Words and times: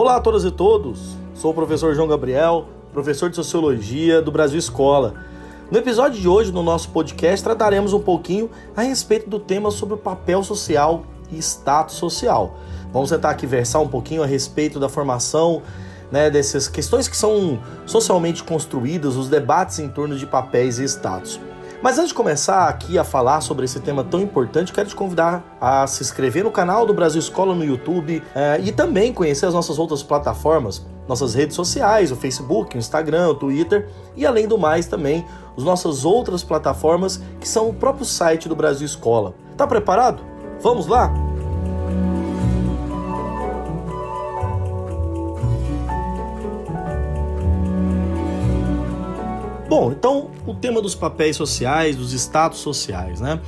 Olá 0.00 0.14
a 0.14 0.20
todas 0.20 0.44
e 0.44 0.50
todos, 0.52 1.16
sou 1.34 1.50
o 1.50 1.54
professor 1.54 1.92
João 1.92 2.06
Gabriel, 2.06 2.66
professor 2.92 3.28
de 3.28 3.34
Sociologia 3.34 4.22
do 4.22 4.30
Brasil 4.30 4.56
Escola. 4.56 5.14
No 5.72 5.76
episódio 5.76 6.20
de 6.20 6.28
hoje, 6.28 6.52
no 6.52 6.62
nosso 6.62 6.90
podcast, 6.90 7.42
trataremos 7.42 7.92
um 7.92 7.98
pouquinho 7.98 8.48
a 8.76 8.82
respeito 8.82 9.28
do 9.28 9.40
tema 9.40 9.72
sobre 9.72 9.96
o 9.96 9.98
papel 9.98 10.44
social 10.44 11.02
e 11.32 11.38
status 11.38 11.96
social. 11.96 12.58
Vamos 12.92 13.10
tentar 13.10 13.30
aqui 13.30 13.44
versar 13.44 13.82
um 13.82 13.88
pouquinho 13.88 14.22
a 14.22 14.26
respeito 14.26 14.78
da 14.78 14.88
formação 14.88 15.62
né, 16.12 16.30
dessas 16.30 16.68
questões 16.68 17.08
que 17.08 17.16
são 17.16 17.58
socialmente 17.84 18.44
construídas, 18.44 19.16
os 19.16 19.28
debates 19.28 19.80
em 19.80 19.88
torno 19.88 20.16
de 20.16 20.28
papéis 20.28 20.78
e 20.78 20.84
status. 20.84 21.40
Mas 21.80 21.96
antes 21.96 22.08
de 22.08 22.14
começar 22.14 22.68
aqui 22.68 22.98
a 22.98 23.04
falar 23.04 23.40
sobre 23.40 23.64
esse 23.64 23.78
tema 23.78 24.02
tão 24.02 24.20
importante, 24.20 24.72
quero 24.72 24.88
te 24.88 24.96
convidar 24.96 25.56
a 25.60 25.86
se 25.86 26.02
inscrever 26.02 26.42
no 26.42 26.50
canal 26.50 26.84
do 26.84 26.92
Brasil 26.92 27.20
Escola 27.20 27.54
no 27.54 27.64
YouTube 27.64 28.20
é, 28.34 28.60
e 28.60 28.72
também 28.72 29.12
conhecer 29.12 29.46
as 29.46 29.54
nossas 29.54 29.78
outras 29.78 30.02
plataformas, 30.02 30.84
nossas 31.06 31.34
redes 31.34 31.54
sociais, 31.54 32.10
o 32.10 32.16
Facebook, 32.16 32.76
o 32.76 32.78
Instagram, 32.78 33.28
o 33.28 33.34
Twitter 33.34 33.88
e 34.16 34.26
além 34.26 34.48
do 34.48 34.58
mais 34.58 34.86
também 34.86 35.24
as 35.56 35.62
nossas 35.62 36.04
outras 36.04 36.42
plataformas 36.42 37.20
que 37.40 37.48
são 37.48 37.68
o 37.68 37.74
próprio 37.74 38.04
site 38.04 38.48
do 38.48 38.56
Brasil 38.56 38.84
Escola. 38.84 39.34
Tá 39.56 39.64
preparado? 39.64 40.20
Vamos 40.60 40.88
lá? 40.88 41.27
Bom, 49.68 49.92
então 49.92 50.30
o 50.46 50.54
tema 50.54 50.80
dos 50.80 50.94
papéis 50.94 51.36
sociais, 51.36 51.94
dos 51.94 52.14
status 52.14 52.60
sociais, 52.60 53.20
né? 53.20 53.38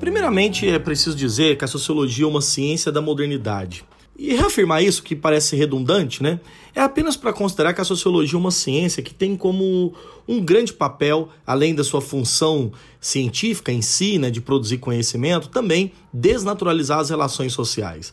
Primeiramente, 0.00 0.68
é 0.68 0.76
preciso 0.76 1.16
dizer 1.16 1.56
que 1.56 1.64
a 1.64 1.68
sociologia 1.68 2.24
é 2.24 2.28
uma 2.28 2.40
ciência 2.40 2.90
da 2.90 3.00
modernidade. 3.00 3.84
E 4.18 4.34
reafirmar 4.34 4.82
isso, 4.82 5.04
que 5.04 5.14
parece 5.14 5.54
redundante, 5.54 6.20
né? 6.20 6.40
É 6.74 6.80
apenas 6.80 7.16
para 7.16 7.32
considerar 7.32 7.74
que 7.74 7.80
a 7.80 7.84
sociologia 7.84 8.36
é 8.36 8.40
uma 8.40 8.50
ciência 8.50 9.04
que 9.04 9.14
tem 9.14 9.36
como 9.36 9.94
um 10.26 10.40
grande 10.40 10.72
papel, 10.72 11.28
além 11.46 11.76
da 11.76 11.84
sua 11.84 12.00
função 12.00 12.72
científica 13.00 13.70
em 13.70 13.80
si, 13.80 14.18
né, 14.18 14.30
de 14.30 14.40
produzir 14.40 14.78
conhecimento, 14.78 15.48
também 15.48 15.92
desnaturalizar 16.12 16.98
as 16.98 17.10
relações 17.10 17.52
sociais. 17.52 18.12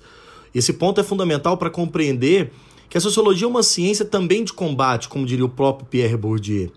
Esse 0.54 0.73
ponto 0.73 1.02
é 1.02 1.04
fundamental 1.04 1.58
para 1.58 1.72
compreender 1.72 2.52
que 2.88 2.98
a 2.98 3.02
sociologia 3.02 3.48
é 3.48 3.50
uma 3.50 3.64
ciência 3.64 4.06
também 4.06 4.44
de 4.44 4.54
combate, 4.54 5.09
como 5.09 5.26
diria 5.26 5.45
o 5.45 5.50
próprio 5.50 5.88
Pierre 5.88 6.16
Bourdieu. 6.16 6.72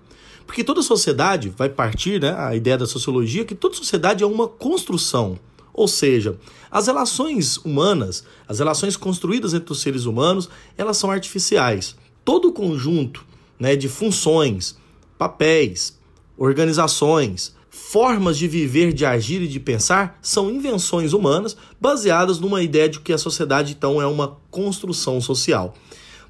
Porque 0.48 0.64
toda 0.64 0.80
sociedade 0.80 1.52
vai 1.54 1.68
partir, 1.68 2.22
né, 2.22 2.34
a 2.34 2.56
ideia 2.56 2.78
da 2.78 2.86
sociologia, 2.86 3.44
que 3.44 3.54
toda 3.54 3.74
sociedade 3.74 4.24
é 4.24 4.26
uma 4.26 4.48
construção. 4.48 5.38
Ou 5.74 5.86
seja, 5.86 6.38
as 6.70 6.86
relações 6.86 7.58
humanas, 7.58 8.24
as 8.48 8.58
relações 8.58 8.96
construídas 8.96 9.52
entre 9.52 9.70
os 9.70 9.82
seres 9.82 10.06
humanos, 10.06 10.48
elas 10.78 10.96
são 10.96 11.10
artificiais. 11.10 11.94
Todo 12.24 12.48
o 12.48 12.52
conjunto 12.52 13.26
né, 13.60 13.76
de 13.76 13.90
funções, 13.90 14.74
papéis, 15.18 15.98
organizações, 16.38 17.54
formas 17.68 18.38
de 18.38 18.48
viver, 18.48 18.94
de 18.94 19.04
agir 19.04 19.42
e 19.42 19.48
de 19.48 19.60
pensar 19.60 20.18
são 20.22 20.50
invenções 20.50 21.12
humanas 21.12 21.58
baseadas 21.78 22.38
numa 22.38 22.62
ideia 22.62 22.88
de 22.88 23.00
que 23.00 23.12
a 23.12 23.18
sociedade 23.18 23.74
então 23.76 24.00
é 24.00 24.06
uma 24.06 24.38
construção 24.50 25.20
social. 25.20 25.74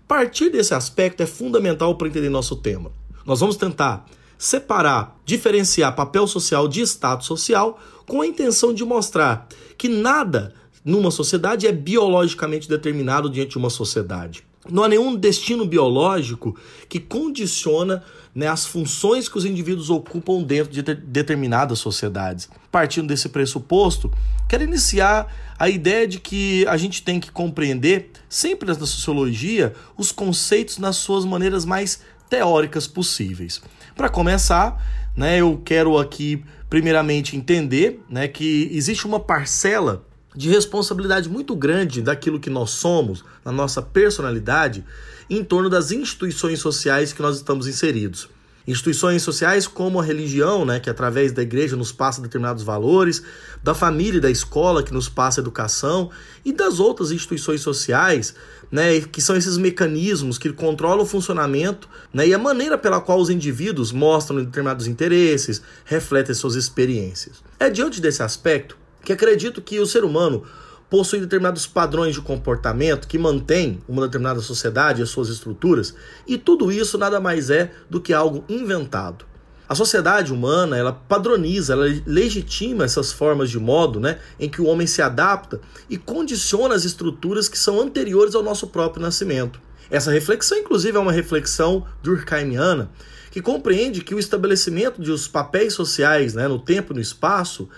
Partir 0.08 0.50
desse 0.50 0.74
aspecto 0.74 1.22
é 1.22 1.26
fundamental 1.26 1.94
para 1.94 2.08
entender 2.08 2.28
nosso 2.28 2.56
tema. 2.56 2.90
Nós 3.28 3.40
vamos 3.40 3.56
tentar 3.56 4.06
separar, 4.38 5.20
diferenciar 5.22 5.94
papel 5.94 6.26
social 6.26 6.66
de 6.66 6.80
status 6.80 7.26
social 7.26 7.78
com 8.06 8.22
a 8.22 8.26
intenção 8.26 8.72
de 8.72 8.82
mostrar 8.86 9.46
que 9.76 9.86
nada 9.86 10.54
numa 10.82 11.10
sociedade 11.10 11.66
é 11.66 11.72
biologicamente 11.72 12.66
determinado 12.66 13.28
diante 13.28 13.50
de 13.50 13.58
uma 13.58 13.68
sociedade. 13.68 14.42
Não 14.70 14.82
há 14.82 14.88
nenhum 14.88 15.14
destino 15.14 15.66
biológico 15.66 16.56
que 16.88 16.98
condiciona 16.98 18.02
né, 18.34 18.46
as 18.46 18.64
funções 18.64 19.28
que 19.28 19.36
os 19.36 19.44
indivíduos 19.44 19.90
ocupam 19.90 20.42
dentro 20.42 20.72
de 20.72 20.80
determinadas 20.82 21.78
sociedades. 21.78 22.48
Partindo 22.72 23.08
desse 23.08 23.28
pressuposto, 23.28 24.10
quero 24.48 24.64
iniciar 24.64 25.54
a 25.58 25.68
ideia 25.68 26.08
de 26.08 26.18
que 26.18 26.66
a 26.66 26.78
gente 26.78 27.02
tem 27.02 27.20
que 27.20 27.30
compreender, 27.30 28.10
sempre 28.26 28.68
na 28.68 28.74
sociologia, 28.74 29.74
os 29.98 30.12
conceitos 30.12 30.78
nas 30.78 30.96
suas 30.96 31.26
maneiras 31.26 31.66
mais 31.66 32.00
teóricas 32.28 32.86
possíveis. 32.86 33.60
Para 33.96 34.08
começar, 34.08 35.10
né, 35.16 35.40
eu 35.40 35.60
quero 35.64 35.98
aqui 35.98 36.44
primeiramente 36.68 37.36
entender 37.36 38.00
né, 38.08 38.28
que 38.28 38.68
existe 38.72 39.06
uma 39.06 39.18
parcela 39.18 40.04
de 40.36 40.48
responsabilidade 40.48 41.28
muito 41.28 41.56
grande 41.56 42.02
daquilo 42.02 42.38
que 42.38 42.50
nós 42.50 42.70
somos, 42.70 43.24
na 43.44 43.50
nossa 43.50 43.82
personalidade, 43.82 44.84
em 45.28 45.42
torno 45.42 45.68
das 45.68 45.90
instituições 45.90 46.60
sociais 46.60 47.12
que 47.12 47.22
nós 47.22 47.36
estamos 47.36 47.66
inseridos. 47.66 48.28
Instituições 48.68 49.22
sociais 49.22 49.66
como 49.66 49.98
a 49.98 50.04
religião, 50.04 50.62
né, 50.66 50.78
que 50.78 50.90
através 50.90 51.32
da 51.32 51.40
igreja 51.40 51.74
nos 51.74 51.90
passa 51.90 52.20
determinados 52.20 52.62
valores, 52.62 53.22
da 53.64 53.74
família 53.74 54.18
e 54.18 54.20
da 54.20 54.30
escola 54.30 54.82
que 54.82 54.92
nos 54.92 55.08
passa 55.08 55.40
educação, 55.40 56.10
e 56.44 56.52
das 56.52 56.78
outras 56.78 57.10
instituições 57.10 57.62
sociais, 57.62 58.34
né, 58.70 59.00
que 59.00 59.22
são 59.22 59.34
esses 59.34 59.56
mecanismos 59.56 60.36
que 60.36 60.52
controlam 60.52 61.02
o 61.02 61.08
funcionamento 61.08 61.88
né, 62.12 62.28
e 62.28 62.34
a 62.34 62.38
maneira 62.38 62.76
pela 62.76 63.00
qual 63.00 63.18
os 63.18 63.30
indivíduos 63.30 63.90
mostram 63.90 64.44
determinados 64.44 64.86
interesses, 64.86 65.62
refletem 65.86 66.34
suas 66.34 66.54
experiências. 66.54 67.42
É 67.58 67.70
diante 67.70 68.02
desse 68.02 68.22
aspecto 68.22 68.76
que 69.02 69.14
acredito 69.14 69.62
que 69.62 69.80
o 69.80 69.86
ser 69.86 70.04
humano 70.04 70.44
possui 70.90 71.20
determinados 71.20 71.66
padrões 71.66 72.14
de 72.14 72.20
comportamento 72.20 73.06
que 73.06 73.18
mantém 73.18 73.78
uma 73.88 74.02
determinada 74.02 74.40
sociedade 74.40 75.00
e 75.00 75.02
as 75.02 75.10
suas 75.10 75.28
estruturas, 75.28 75.94
e 76.26 76.38
tudo 76.38 76.72
isso 76.72 76.96
nada 76.96 77.20
mais 77.20 77.50
é 77.50 77.70
do 77.88 78.00
que 78.00 78.12
algo 78.12 78.44
inventado. 78.48 79.26
A 79.68 79.74
sociedade 79.74 80.32
humana, 80.32 80.78
ela 80.78 80.94
padroniza, 80.94 81.74
ela 81.74 81.84
legitima 82.06 82.86
essas 82.86 83.12
formas 83.12 83.50
de 83.50 83.58
modo, 83.58 84.00
né, 84.00 84.18
em 84.40 84.48
que 84.48 84.62
o 84.62 84.66
homem 84.66 84.86
se 84.86 85.02
adapta 85.02 85.60
e 85.90 85.98
condiciona 85.98 86.74
as 86.74 86.86
estruturas 86.86 87.50
que 87.50 87.58
são 87.58 87.78
anteriores 87.78 88.34
ao 88.34 88.42
nosso 88.42 88.68
próprio 88.68 89.02
nascimento. 89.02 89.60
Essa 89.90 90.10
reflexão, 90.10 90.56
inclusive, 90.56 90.96
é 90.96 91.00
uma 91.00 91.12
reflexão 91.12 91.84
durkheimiana, 92.02 92.90
que 93.30 93.42
compreende 93.42 94.02
que 94.02 94.14
o 94.14 94.18
estabelecimento 94.18 95.02
de 95.02 95.10
os 95.10 95.28
papéis 95.28 95.74
sociais 95.74 96.32
né, 96.32 96.48
no 96.48 96.58
tempo 96.58 96.94
e 96.94 96.96
no 96.96 97.00
espaço 97.00 97.68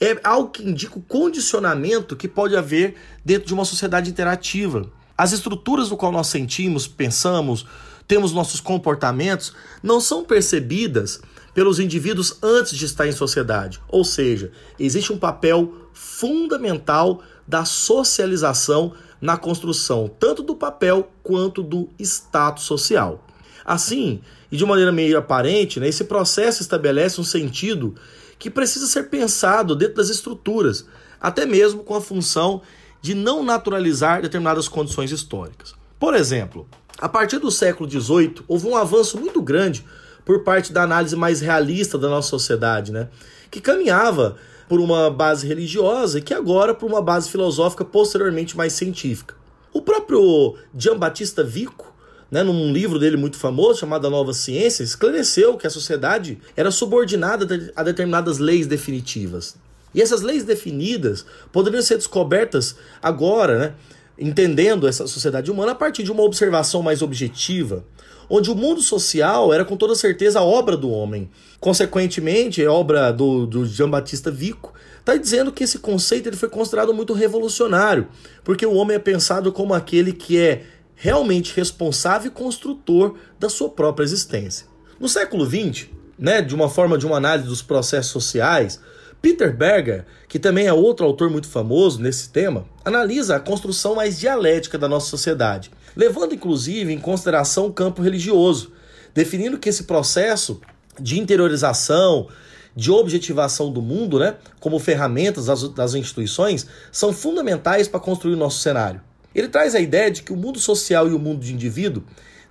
é 0.00 0.18
algo 0.22 0.50
que 0.50 0.62
indica 0.62 0.98
o 0.98 1.02
condicionamento 1.02 2.16
que 2.16 2.28
pode 2.28 2.56
haver 2.56 2.96
dentro 3.24 3.46
de 3.48 3.54
uma 3.54 3.64
sociedade 3.64 4.10
interativa. 4.10 4.90
As 5.16 5.32
estruturas 5.32 5.88
do 5.88 5.96
qual 5.96 6.12
nós 6.12 6.28
sentimos, 6.28 6.86
pensamos, 6.86 7.66
temos 8.06 8.32
nossos 8.32 8.60
comportamentos, 8.60 9.52
não 9.82 10.00
são 10.00 10.24
percebidas 10.24 11.20
pelos 11.52 11.80
indivíduos 11.80 12.38
antes 12.42 12.76
de 12.78 12.84
estar 12.84 13.08
em 13.08 13.12
sociedade. 13.12 13.80
Ou 13.88 14.04
seja, 14.04 14.52
existe 14.78 15.12
um 15.12 15.18
papel 15.18 15.74
fundamental 15.92 17.22
da 17.46 17.64
socialização 17.64 18.92
na 19.20 19.36
construção 19.36 20.08
tanto 20.20 20.42
do 20.42 20.54
papel 20.54 21.10
quanto 21.22 21.62
do 21.62 21.88
status 21.98 22.64
social. 22.64 23.26
Assim, 23.64 24.20
e 24.50 24.56
de 24.56 24.64
maneira 24.64 24.92
meio 24.92 25.18
aparente, 25.18 25.80
né, 25.80 25.88
esse 25.88 26.04
processo 26.04 26.62
estabelece 26.62 27.20
um 27.20 27.24
sentido 27.24 27.96
que 28.38 28.50
precisa 28.50 28.86
ser 28.86 29.10
pensado 29.10 29.74
dentro 29.74 29.96
das 29.96 30.08
estruturas, 30.08 30.86
até 31.20 31.44
mesmo 31.44 31.82
com 31.82 31.94
a 31.94 32.00
função 32.00 32.62
de 33.00 33.14
não 33.14 33.42
naturalizar 33.42 34.22
determinadas 34.22 34.68
condições 34.68 35.10
históricas. 35.10 35.74
Por 35.98 36.14
exemplo, 36.14 36.68
a 36.98 37.08
partir 37.08 37.38
do 37.38 37.50
século 37.50 37.90
XVIII, 37.90 38.42
houve 38.46 38.66
um 38.66 38.76
avanço 38.76 39.18
muito 39.18 39.40
grande 39.40 39.84
por 40.24 40.44
parte 40.44 40.72
da 40.72 40.82
análise 40.82 41.16
mais 41.16 41.40
realista 41.40 41.96
da 41.96 42.08
nossa 42.08 42.28
sociedade, 42.28 42.92
né? 42.92 43.08
que 43.50 43.60
caminhava 43.60 44.36
por 44.68 44.80
uma 44.80 45.10
base 45.10 45.46
religiosa 45.46 46.18
e 46.18 46.22
que 46.22 46.34
agora 46.34 46.74
por 46.74 46.86
uma 46.86 47.00
base 47.00 47.30
filosófica 47.30 47.84
posteriormente 47.84 48.56
mais 48.56 48.74
científica. 48.74 49.34
O 49.72 49.80
próprio 49.80 50.56
Giambattista 50.76 51.42
Vico 51.42 51.94
né, 52.30 52.42
num 52.42 52.72
livro 52.72 52.98
dele 52.98 53.16
muito 53.16 53.36
famoso 53.36 53.80
chamado 53.80 54.06
A 54.06 54.10
Nova 54.10 54.32
Ciência, 54.34 54.82
esclareceu 54.82 55.56
que 55.56 55.66
a 55.66 55.70
sociedade 55.70 56.38
era 56.56 56.70
subordinada 56.70 57.72
a 57.74 57.82
determinadas 57.82 58.38
leis 58.38 58.66
definitivas. 58.66 59.56
E 59.94 60.02
essas 60.02 60.20
leis 60.20 60.44
definidas 60.44 61.24
poderiam 61.50 61.82
ser 61.82 61.96
descobertas 61.96 62.76
agora, 63.02 63.58
né, 63.58 63.74
entendendo 64.18 64.86
essa 64.86 65.06
sociedade 65.06 65.50
humana 65.50 65.72
a 65.72 65.74
partir 65.74 66.02
de 66.02 66.12
uma 66.12 66.22
observação 66.22 66.82
mais 66.82 67.02
objetiva, 67.02 67.84
onde 68.28 68.50
o 68.50 68.54
mundo 68.54 68.82
social 68.82 69.52
era 69.54 69.64
com 69.64 69.76
toda 69.76 69.94
certeza 69.94 70.42
obra 70.42 70.76
do 70.76 70.90
homem. 70.90 71.30
Consequentemente, 71.58 72.64
a 72.64 72.70
obra 72.70 73.10
do, 73.10 73.46
do 73.46 73.64
Jean 73.64 73.88
Batista 73.88 74.30
Vico 74.30 74.74
está 75.00 75.16
dizendo 75.16 75.50
que 75.50 75.64
esse 75.64 75.78
conceito 75.78 76.28
ele 76.28 76.36
foi 76.36 76.50
considerado 76.50 76.92
muito 76.92 77.14
revolucionário, 77.14 78.08
porque 78.44 78.66
o 78.66 78.74
homem 78.74 78.96
é 78.96 79.00
pensado 79.00 79.50
como 79.50 79.72
aquele 79.72 80.12
que 80.12 80.38
é 80.38 80.64
realmente 80.98 81.54
responsável 81.54 82.28
e 82.28 82.34
construtor 82.34 83.14
da 83.38 83.48
sua 83.48 83.70
própria 83.70 84.04
existência. 84.04 84.66
No 84.98 85.08
século 85.08 85.46
XX, 85.46 85.86
né, 86.18 86.42
de 86.42 86.54
uma 86.54 86.68
forma 86.68 86.98
de 86.98 87.06
uma 87.06 87.16
análise 87.16 87.48
dos 87.48 87.62
processos 87.62 88.10
sociais, 88.10 88.80
Peter 89.22 89.56
Berger, 89.56 90.04
que 90.28 90.40
também 90.40 90.66
é 90.66 90.72
outro 90.72 91.06
autor 91.06 91.30
muito 91.30 91.48
famoso 91.48 92.00
nesse 92.00 92.30
tema, 92.30 92.66
analisa 92.84 93.36
a 93.36 93.40
construção 93.40 93.94
mais 93.94 94.18
dialética 94.18 94.76
da 94.76 94.88
nossa 94.88 95.06
sociedade, 95.06 95.70
levando 95.96 96.34
inclusive 96.34 96.92
em 96.92 96.98
consideração 96.98 97.66
o 97.66 97.72
campo 97.72 98.02
religioso, 98.02 98.72
definindo 99.14 99.58
que 99.58 99.68
esse 99.68 99.84
processo 99.84 100.60
de 101.00 101.18
interiorização, 101.18 102.28
de 102.74 102.90
objetivação 102.90 103.72
do 103.72 103.80
mundo, 103.80 104.18
né, 104.18 104.34
como 104.58 104.78
ferramentas 104.80 105.46
das, 105.46 105.62
das 105.68 105.94
instituições, 105.94 106.66
são 106.90 107.12
fundamentais 107.12 107.86
para 107.86 108.00
construir 108.00 108.34
o 108.34 108.38
nosso 108.38 108.58
cenário. 108.58 109.00
Ele 109.34 109.48
traz 109.48 109.74
a 109.74 109.80
ideia 109.80 110.10
de 110.10 110.22
que 110.22 110.32
o 110.32 110.36
mundo 110.36 110.58
social 110.58 111.08
e 111.08 111.12
o 111.12 111.18
mundo 111.18 111.40
de 111.40 111.52
indivíduo 111.52 112.02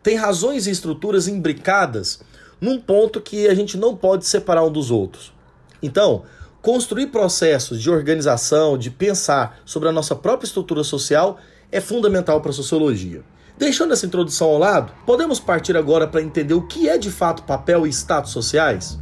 têm 0.03 0.15
razões 0.15 0.67
e 0.67 0.71
estruturas 0.71 1.27
imbricadas 1.27 2.19
num 2.61 2.79
ponto 2.79 3.21
que 3.21 3.47
a 3.47 3.53
gente 3.53 3.77
não 3.77 3.95
pode 3.95 4.25
separar 4.25 4.63
um 4.63 4.71
dos 4.71 4.89
outros. 4.89 5.33
Então, 5.81 6.23
construir 6.61 7.07
processos 7.07 7.81
de 7.81 7.89
organização, 7.89 8.77
de 8.77 8.89
pensar 8.89 9.59
sobre 9.65 9.89
a 9.89 9.91
nossa 9.91 10.15
própria 10.15 10.47
estrutura 10.47 10.83
social 10.83 11.37
é 11.71 11.79
fundamental 11.79 12.41
para 12.41 12.51
a 12.51 12.53
sociologia. 12.53 13.23
Deixando 13.57 13.93
essa 13.93 14.05
introdução 14.05 14.49
ao 14.49 14.57
lado, 14.57 14.93
podemos 15.05 15.39
partir 15.39 15.75
agora 15.75 16.07
para 16.07 16.21
entender 16.21 16.53
o 16.53 16.67
que 16.67 16.87
é 16.87 16.97
de 16.97 17.09
fato 17.09 17.43
papel 17.43 17.87
e 17.87 17.89
status 17.89 18.31
sociais? 18.31 18.99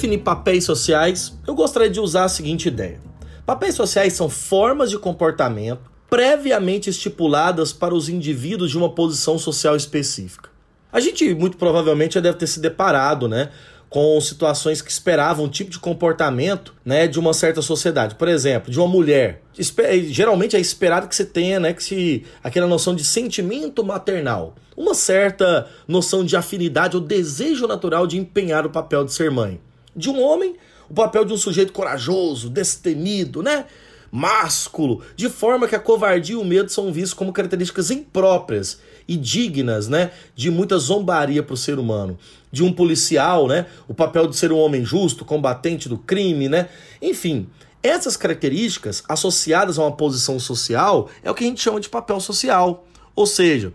Definir 0.00 0.18
papéis 0.18 0.64
sociais, 0.64 1.34
eu 1.46 1.54
gostaria 1.54 1.90
de 1.90 2.00
usar 2.00 2.24
a 2.24 2.28
seguinte 2.28 2.68
ideia: 2.68 2.98
papéis 3.44 3.74
sociais 3.74 4.14
são 4.14 4.30
formas 4.30 4.88
de 4.88 4.98
comportamento 4.98 5.90
previamente 6.08 6.88
estipuladas 6.88 7.72
para 7.72 7.94
os 7.94 8.08
indivíduos 8.08 8.70
de 8.70 8.78
uma 8.78 8.88
posição 8.88 9.38
social 9.38 9.76
específica. 9.76 10.48
A 10.90 10.98
gente 10.98 11.34
muito 11.34 11.56
provavelmente 11.56 12.14
já 12.14 12.20
deve 12.20 12.38
ter 12.38 12.46
se 12.46 12.58
deparado, 12.58 13.28
né, 13.28 13.50
com 13.88 14.18
situações 14.20 14.80
que 14.80 14.90
esperavam 14.90 15.44
um 15.44 15.48
tipo 15.48 15.70
de 15.70 15.78
comportamento, 15.78 16.74
né, 16.84 17.06
de 17.06 17.20
uma 17.20 17.34
certa 17.34 17.60
sociedade. 17.60 18.14
Por 18.14 18.26
exemplo, 18.26 18.72
de 18.72 18.78
uma 18.80 18.88
mulher. 18.88 19.42
Geralmente 20.08 20.56
é 20.56 20.60
esperado 20.60 21.06
que 21.06 21.14
você 21.14 21.24
tenha, 21.24 21.60
né, 21.60 21.74
que 21.74 21.84
se 21.84 22.24
aquela 22.42 22.66
noção 22.66 22.94
de 22.94 23.04
sentimento 23.04 23.84
maternal, 23.84 24.56
uma 24.76 24.94
certa 24.94 25.68
noção 25.86 26.24
de 26.24 26.36
afinidade 26.36 26.96
ou 26.96 27.02
desejo 27.02 27.66
natural 27.68 28.06
de 28.06 28.16
empenhar 28.16 28.66
o 28.66 28.70
papel 28.70 29.04
de 29.04 29.12
ser 29.12 29.30
mãe. 29.30 29.60
De 29.94 30.08
um 30.08 30.20
homem, 30.20 30.56
o 30.88 30.94
papel 30.94 31.24
de 31.24 31.32
um 31.32 31.36
sujeito 31.36 31.72
corajoso, 31.72 32.48
destemido, 32.48 33.42
né? 33.42 33.66
másculo, 34.10 35.02
de 35.14 35.28
forma 35.28 35.68
que 35.68 35.76
a 35.76 35.80
covardia 35.80 36.34
e 36.34 36.38
o 36.38 36.44
medo 36.44 36.70
são 36.70 36.92
vistos 36.92 37.14
como 37.14 37.32
características 37.32 37.90
impróprias 37.90 38.80
e 39.06 39.16
dignas, 39.16 39.88
né, 39.88 40.10
de 40.34 40.50
muita 40.50 40.78
zombaria 40.78 41.42
para 41.42 41.54
o 41.54 41.56
ser 41.56 41.78
humano. 41.78 42.18
De 42.50 42.64
um 42.64 42.72
policial, 42.72 43.46
né, 43.46 43.66
o 43.86 43.94
papel 43.94 44.26
de 44.26 44.36
ser 44.36 44.50
um 44.50 44.58
homem 44.58 44.84
justo, 44.84 45.24
combatente 45.24 45.88
do 45.88 45.96
crime, 45.96 46.48
né, 46.48 46.68
enfim. 47.00 47.46
Essas 47.82 48.16
características 48.16 49.02
associadas 49.08 49.78
a 49.78 49.82
uma 49.82 49.92
posição 49.96 50.38
social 50.38 51.08
é 51.22 51.30
o 51.30 51.34
que 51.34 51.44
a 51.44 51.46
gente 51.46 51.62
chama 51.62 51.80
de 51.80 51.88
papel 51.88 52.20
social. 52.20 52.84
Ou 53.16 53.26
seja, 53.26 53.72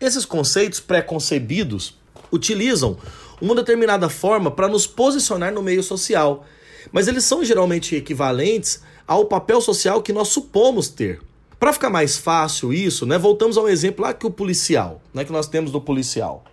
esses 0.00 0.24
conceitos 0.24 0.78
pré-concebidos 0.78 1.96
utilizam 2.30 2.96
uma 3.40 3.54
determinada 3.54 4.08
forma 4.08 4.50
para 4.50 4.68
nos 4.68 4.86
posicionar 4.86 5.52
no 5.52 5.62
meio 5.62 5.82
social, 5.82 6.44
mas 6.92 7.08
eles 7.08 7.24
são 7.24 7.44
geralmente 7.44 7.94
equivalentes 7.94 8.82
ao 9.06 9.24
papel 9.24 9.60
social 9.60 10.02
que 10.02 10.12
nós 10.12 10.28
supomos 10.28 10.88
ter. 10.88 11.20
Para 11.58 11.72
ficar 11.72 11.90
mais 11.90 12.16
fácil 12.16 12.72
isso, 12.72 13.04
né, 13.04 13.18
voltamos 13.18 13.56
ao 13.56 13.68
exemplo 13.68 14.04
lá 14.04 14.14
que 14.14 14.26
o 14.26 14.30
policial, 14.30 15.00
né, 15.12 15.24
que 15.24 15.32
nós 15.32 15.48
temos 15.48 15.72
do 15.72 15.80
policial. 15.80 16.44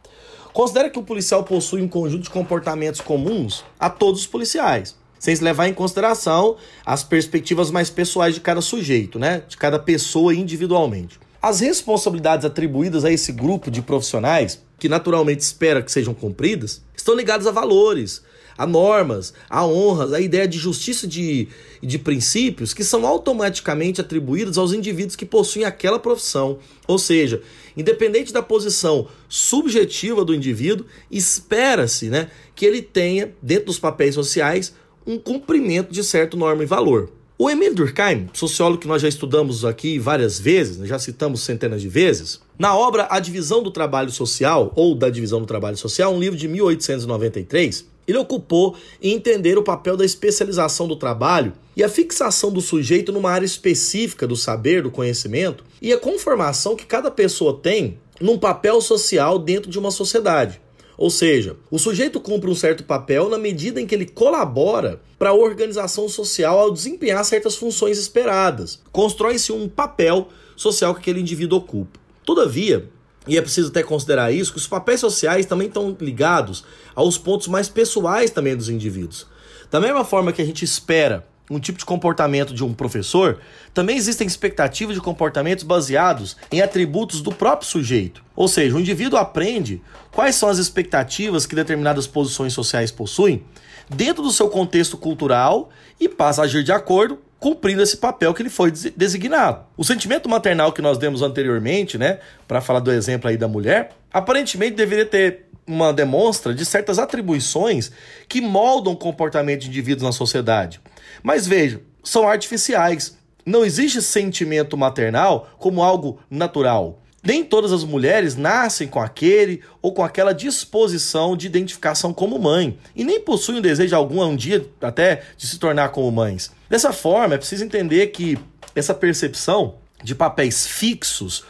Considera 0.52 0.90
que 0.90 0.98
o 0.98 1.04
policial 1.04 1.44
possui 1.44 1.82
um 1.82 1.88
conjunto 1.88 2.24
de 2.24 2.30
comportamentos 2.30 3.02
comuns 3.02 3.64
a 3.80 3.90
todos 3.90 4.22
os 4.22 4.28
policiais, 4.28 4.96
sem 5.20 5.36
se 5.36 5.44
levar 5.44 5.68
em 5.68 5.74
consideração 5.74 6.56
as 6.86 7.04
perspectivas 7.04 7.70
mais 7.70 7.90
pessoais 7.90 8.34
de 8.34 8.42
cada 8.42 8.62
sujeito, 8.62 9.20
né, 9.20 9.44
de 9.48 9.58
cada 9.58 9.78
pessoa 9.78 10.34
individualmente. 10.34 11.20
As 11.40 11.60
responsabilidades 11.60 12.44
atribuídas 12.44 13.06
a 13.06 13.12
esse 13.12 13.32
grupo 13.32 13.70
de 13.70 13.84
profissionais, 13.84 14.65
que 14.78 14.90
naturalmente 14.90 15.42
espera 15.42 15.82
que 15.82 15.92
sejam 15.92 16.14
cumpridas, 16.14 16.82
estão 16.96 17.16
ligadas 17.16 17.48
a 17.48 17.52
valores, 17.52 18.22
a 18.58 18.66
normas, 18.66 19.34
a 19.50 19.66
honras, 19.66 20.14
a 20.14 20.20
ideia 20.20 20.48
de 20.48 20.58
justiça 20.58 21.06
de, 21.06 21.48
de 21.82 22.00
princípios 22.00 22.74
que 22.74 22.84
são 22.84 23.06
automaticamente 23.06 24.00
atribuídos 24.00 24.58
aos 24.58 24.74
indivíduos 24.74 25.16
que 25.16 25.26
possuem 25.26 25.66
aquela 25.66 26.00
profissão. 26.00 26.60
Ou 26.88 26.98
seja, 26.98 27.42
independente 27.76 28.32
da 28.32 28.42
posição 28.42 29.08
subjetiva 29.28 30.24
do 30.24 30.34
indivíduo, 30.34 30.86
espera-se 31.12 32.10
né, 32.10 32.30
que 32.56 32.66
ele 32.66 32.82
tenha, 32.82 33.34
dentro 33.42 33.66
dos 33.66 33.80
papéis 33.80 34.16
sociais, 34.16 34.74
um 35.06 35.20
cumprimento 35.20 35.92
de 35.92 36.04
certo 36.04 36.38
norma 36.38 36.64
e 36.64 36.66
valor. 36.66 37.12
O 37.38 37.50
Emile 37.50 37.76
Durkheim, 37.76 38.30
sociólogo 38.32 38.80
que 38.80 38.88
nós 38.88 39.02
já 39.02 39.10
estudamos 39.10 39.66
aqui 39.66 40.00
várias 40.00 40.40
vezes, 40.40 40.78
né, 40.78 40.88
já 40.88 40.98
citamos 40.98 41.42
centenas 41.42 41.82
de 41.82 41.90
vezes, 41.90 42.40
na 42.58 42.74
obra 42.78 43.08
A 43.10 43.20
Divisão 43.20 43.62
do 43.62 43.70
Trabalho 43.70 44.10
Social, 44.10 44.72
ou 44.74 44.96
Da 44.96 45.10
Divisão 45.10 45.42
do 45.42 45.46
Trabalho 45.46 45.76
Social, 45.76 46.14
um 46.14 46.20
livro 46.20 46.40
de 46.40 46.48
1893, 46.48 47.86
ele 48.08 48.18
ocupou 48.18 48.78
em 49.02 49.16
entender 49.16 49.58
o 49.58 49.64
papel 49.64 49.98
da 49.98 50.06
especialização 50.06 50.88
do 50.88 50.96
trabalho 50.96 51.52
e 51.76 51.84
a 51.84 51.90
fixação 51.90 52.54
do 52.54 52.62
sujeito 52.62 53.12
numa 53.12 53.32
área 53.32 53.46
específica 53.46 54.26
do 54.26 54.38
saber, 54.38 54.84
do 54.84 54.92
conhecimento 54.92 55.66
e 55.82 55.92
a 55.92 55.98
conformação 55.98 56.74
que 56.74 56.86
cada 56.86 57.12
pessoa 57.12 57.60
tem 57.62 57.98
num 58.22 58.38
papel 58.38 58.80
social 58.80 59.38
dentro 59.38 59.70
de 59.70 59.78
uma 59.78 59.92
sociedade. 59.92 60.62
Ou 60.98 61.10
seja, 61.10 61.58
o 61.70 61.78
sujeito 61.78 62.20
cumpre 62.20 62.50
um 62.50 62.56
certo 62.56 62.84
papel 62.84 63.30
na 63.30 63.38
medida 63.38 63.82
em 63.82 63.86
que 63.86 63.94
ele 63.94 64.06
colabora 64.06 65.02
para 65.20 65.30
a 65.30 65.34
organização 65.34 66.08
social 66.08 66.60
ao 66.60 66.72
desempenhar 66.72 67.24
certas 67.26 67.56
funções 67.56 67.98
esperadas. 67.98 68.80
Constrói-se 68.92 69.52
um 69.52 69.68
papel 69.68 70.30
social 70.56 70.94
que 70.94 71.02
aquele 71.02 71.20
indivíduo 71.20 71.60
ocupa. 71.60 72.00
Todavia, 72.26 72.90
e 73.28 73.38
é 73.38 73.42
preciso 73.42 73.70
até 73.70 73.84
considerar 73.84 74.32
isso, 74.32 74.52
que 74.52 74.58
os 74.58 74.68
papéis 74.68 75.00
sociais 75.00 75.46
também 75.46 75.68
estão 75.68 75.96
ligados 76.00 76.64
aos 76.94 77.18
pontos 77.18 77.48
mais 77.48 77.68
pessoais 77.68 78.32
também 78.32 78.56
dos 78.56 78.70
indivíduos. 78.70 79.28
Da 79.70 79.80
mesma 79.80 80.06
forma 80.06 80.32
que 80.32 80.42
a 80.42 80.46
gente 80.46 80.64
espera 80.64 81.28
um 81.50 81.60
tipo 81.60 81.78
de 81.78 81.86
comportamento 81.86 82.54
de 82.54 82.64
um 82.64 82.74
professor, 82.74 83.40
também 83.74 83.98
existem 83.98 84.26
expectativas 84.26 84.96
de 84.96 85.02
comportamentos 85.02 85.64
baseados 85.64 86.36
em 86.52 86.62
atributos 86.62 87.22
do 87.22 87.32
próprio 87.32 87.70
sujeito. 87.70 88.24
Ou 88.36 88.48
seja, 88.48 88.76
o 88.76 88.80
indivíduo 88.80 89.20
aprende 89.20 89.82
quais 90.12 90.36
são 90.36 90.50
as 90.50 90.58
expectativas 90.58 91.46
que 91.46 91.56
determinadas 91.56 92.08
posições 92.08 92.54
sociais 92.54 92.92
possuem 92.92 93.44
dentro 93.90 94.24
do 94.24 94.32
seu 94.32 94.50
contexto 94.50 94.98
cultural 94.98 95.70
e 96.00 96.10
passa 96.10 96.42
a 96.42 96.46
agir 96.46 96.64
de 96.64 96.72
acordo 96.72 97.20
cumprindo 97.40 97.82
esse 97.82 97.98
papel 97.98 98.34
que 98.34 98.42
ele 98.42 98.50
foi 98.50 98.72
designado. 98.96 99.66
O 99.78 99.84
sentimento 99.84 100.28
maternal 100.28 100.72
que 100.72 100.82
nós 100.82 100.98
demos 100.98 101.22
anteriormente, 101.22 101.98
né, 101.98 102.20
para 102.48 102.62
falar 102.62 102.80
do 102.80 102.92
exemplo 102.92 103.30
aí 103.30 103.38
da 103.38 103.48
mulher, 103.48 103.92
aparentemente 104.12 104.76
deveria 104.76 105.06
ter 105.06 105.46
uma 105.68 105.92
demonstra 105.92 106.54
de 106.54 106.66
certas 106.66 107.00
atribuições 107.00 107.92
que 108.28 108.40
moldam 108.40 108.94
o 108.94 108.98
comportamento 108.98 109.62
de 109.62 109.70
indivíduos 109.70 110.04
na 110.04 110.12
sociedade. 110.12 110.80
Mas 111.24 111.48
veja, 111.48 111.82
são 112.04 112.28
artificiais. 112.28 113.18
Não 113.46 113.66
existe 113.66 114.02
sentimento 114.02 114.78
maternal 114.78 115.50
como 115.58 115.84
algo 115.84 116.20
natural. 116.30 117.02
Nem 117.24 117.44
todas 117.44 117.72
as 117.72 117.84
mulheres 117.84 118.36
nascem 118.36 118.88
com 118.88 119.00
aquele 119.00 119.62
ou 119.82 119.92
com 119.92 120.04
aquela 120.04 120.32
disposição 120.32 121.36
de 121.36 121.48
identificação 121.48 122.14
como 122.14 122.38
mãe, 122.38 122.78
e 122.96 123.04
nem 123.04 123.20
possuem 123.20 123.58
o 123.58 123.62
desejo 123.62 123.96
algum 123.96 124.24
um 124.24 124.36
dia 124.36 124.64
até 124.80 125.24
de 125.36 125.48
se 125.48 125.58
tornar 125.58 125.90
como 125.90 126.12
mães. 126.12 126.52
Dessa 126.70 126.92
forma, 126.92 127.36
é 127.36 127.38
preciso 127.38 127.64
entender 127.64 128.08
que 128.08 128.38
essa 128.76 128.94
percepção 128.94 129.76
de 130.04 130.16
papéis 130.16 130.68
fixos, 130.68 131.44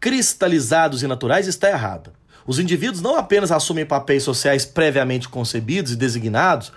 cristalizados 0.00 1.02
e 1.02 1.06
naturais 1.06 1.46
está 1.46 1.68
errada. 1.68 2.12
Os 2.46 2.58
indivíduos 2.58 3.02
não 3.02 3.16
apenas 3.16 3.52
assumem 3.52 3.84
papéis 3.84 4.22
sociais 4.22 4.64
previamente 4.64 5.28
concebidos 5.28 5.92
e 5.92 5.96
designados, 5.96 6.72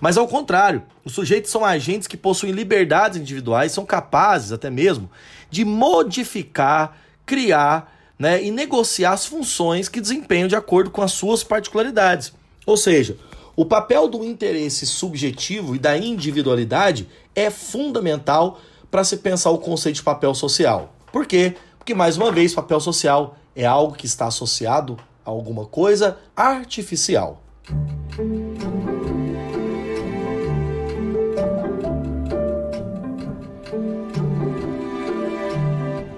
mas 0.00 0.16
ao 0.16 0.26
contrário, 0.26 0.82
os 1.04 1.12
sujeitos 1.12 1.50
são 1.50 1.64
agentes 1.64 2.08
que 2.08 2.16
possuem 2.16 2.52
liberdades 2.52 3.18
individuais, 3.18 3.72
são 3.72 3.86
capazes 3.86 4.52
até 4.52 4.68
mesmo 4.68 5.10
de 5.50 5.64
modificar, 5.64 6.96
criar 7.24 7.92
né, 8.18 8.42
e 8.42 8.50
negociar 8.50 9.12
as 9.12 9.24
funções 9.24 9.88
que 9.88 10.00
desempenham 10.00 10.48
de 10.48 10.56
acordo 10.56 10.90
com 10.90 11.00
as 11.00 11.12
suas 11.12 11.44
particularidades. 11.44 12.32
Ou 12.66 12.76
seja, 12.76 13.16
o 13.56 13.64
papel 13.64 14.08
do 14.08 14.24
interesse 14.24 14.84
subjetivo 14.86 15.76
e 15.76 15.78
da 15.78 15.96
individualidade 15.96 17.08
é 17.34 17.50
fundamental 17.50 18.58
para 18.90 19.04
se 19.04 19.18
pensar 19.18 19.50
o 19.50 19.58
conceito 19.58 19.96
de 19.96 20.02
papel 20.02 20.34
social. 20.34 20.92
Por 21.12 21.26
quê? 21.26 21.54
Porque, 21.78 21.94
mais 21.94 22.16
uma 22.16 22.32
vez, 22.32 22.54
papel 22.54 22.80
social 22.80 23.36
é 23.54 23.64
algo 23.64 23.94
que 23.94 24.06
está 24.06 24.26
associado 24.26 24.96
a 25.24 25.30
alguma 25.30 25.66
coisa 25.66 26.18
artificial. 26.34 27.40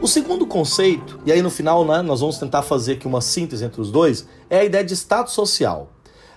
O 0.01 0.09
segundo 0.09 0.47
conceito, 0.47 1.19
e 1.27 1.33
aí 1.33 1.43
no 1.43 1.51
final 1.51 1.85
né, 1.85 2.01
nós 2.01 2.21
vamos 2.21 2.39
tentar 2.39 2.63
fazer 2.63 2.93
aqui 2.93 3.07
uma 3.07 3.21
síntese 3.21 3.65
entre 3.65 3.81
os 3.81 3.91
dois, 3.91 4.27
é 4.49 4.61
a 4.61 4.65
ideia 4.65 4.85
de 4.85 4.95
status 4.95 5.35
social. 5.35 5.96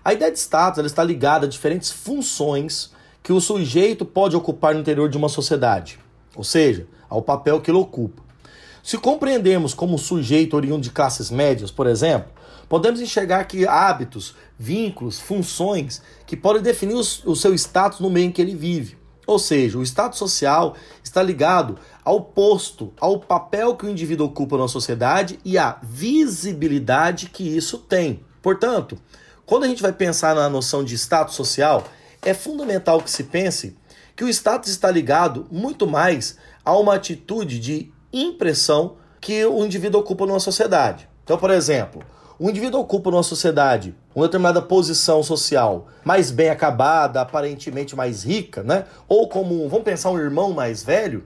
A 0.09 0.13
ideia 0.13 0.31
de 0.31 0.39
status 0.39 0.79
ela 0.79 0.87
está 0.87 1.03
ligada 1.03 1.45
a 1.45 1.47
diferentes 1.47 1.91
funções 1.91 2.89
que 3.21 3.31
o 3.31 3.39
sujeito 3.39 4.03
pode 4.03 4.35
ocupar 4.35 4.73
no 4.73 4.79
interior 4.79 5.07
de 5.07 5.15
uma 5.15 5.29
sociedade, 5.29 5.99
ou 6.35 6.43
seja, 6.43 6.87
ao 7.07 7.21
papel 7.21 7.61
que 7.61 7.69
ele 7.69 7.77
ocupa. 7.77 8.23
Se 8.83 8.97
compreendemos 8.97 9.71
como 9.71 9.99
sujeito 9.99 10.55
oriundo 10.55 10.81
de 10.81 10.89
classes 10.89 11.29
médias, 11.29 11.69
por 11.69 11.85
exemplo, 11.85 12.31
podemos 12.67 12.99
enxergar 12.99 13.43
que 13.43 13.67
hábitos, 13.67 14.33
vínculos, 14.57 15.19
funções 15.19 16.01
que 16.25 16.35
podem 16.35 16.63
definir 16.63 16.95
o 16.95 17.35
seu 17.35 17.53
status 17.53 17.99
no 17.99 18.09
meio 18.09 18.29
em 18.29 18.31
que 18.31 18.41
ele 18.41 18.55
vive. 18.55 18.97
Ou 19.27 19.37
seja, 19.37 19.77
o 19.77 19.83
status 19.83 20.17
social 20.17 20.75
está 21.03 21.21
ligado 21.21 21.77
ao 22.03 22.19
posto, 22.19 22.91
ao 22.99 23.19
papel 23.19 23.75
que 23.75 23.85
o 23.85 23.89
indivíduo 23.89 24.25
ocupa 24.25 24.57
na 24.57 24.67
sociedade 24.67 25.39
e 25.45 25.55
à 25.55 25.77
visibilidade 25.83 27.29
que 27.29 27.43
isso 27.43 27.77
tem. 27.77 28.23
Portanto, 28.41 28.97
quando 29.49 29.63
a 29.63 29.67
gente 29.67 29.81
vai 29.81 29.91
pensar 29.91 30.35
na 30.35 30.47
noção 30.47 30.83
de 30.83 30.93
status 30.93 31.33
social, 31.33 31.83
é 32.21 32.35
fundamental 32.35 33.01
que 33.01 33.09
se 33.09 33.23
pense 33.23 33.75
que 34.15 34.23
o 34.23 34.29
status 34.29 34.69
está 34.69 34.91
ligado 34.91 35.47
muito 35.49 35.87
mais 35.87 36.37
a 36.63 36.77
uma 36.77 36.93
atitude 36.93 37.59
de 37.59 37.91
impressão 38.13 38.97
que 39.19 39.43
o 39.43 39.65
indivíduo 39.65 40.01
ocupa 40.01 40.27
numa 40.27 40.39
sociedade. 40.39 41.09
Então, 41.23 41.35
por 41.35 41.49
exemplo, 41.49 42.03
o 42.37 42.47
indivíduo 42.47 42.79
ocupa 42.79 43.09
numa 43.09 43.23
sociedade 43.23 43.95
uma 44.13 44.27
determinada 44.27 44.61
posição 44.61 45.23
social 45.23 45.87
mais 46.03 46.29
bem 46.29 46.51
acabada, 46.51 47.19
aparentemente 47.19 47.95
mais 47.95 48.23
rica, 48.23 48.61
né? 48.61 48.85
Ou 49.07 49.27
como, 49.27 49.67
vamos 49.67 49.83
pensar, 49.83 50.11
um 50.11 50.19
irmão 50.19 50.53
mais 50.53 50.83
velho, 50.83 51.23